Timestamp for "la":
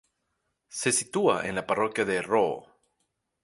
1.53-1.67